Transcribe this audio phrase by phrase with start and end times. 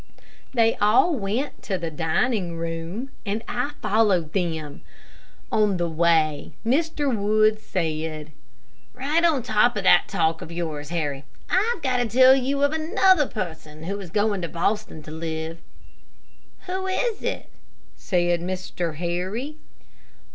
[0.51, 4.81] They all went to the dining room, and I followed them.
[5.51, 7.15] On the way, Mr.
[7.15, 8.31] Wood said,
[8.95, 12.71] "Right on top of that talk of yours, Harry, I've got to tell you of
[12.73, 15.59] another person who is going to Boston to live."
[16.65, 17.51] "Who is it?"
[17.95, 18.95] said Mr.
[18.95, 19.57] Harry.